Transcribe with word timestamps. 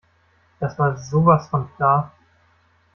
Das 0.59 0.79
war 0.79 0.97
sowas 0.97 1.47
von 1.49 1.69
klar. 1.75 2.11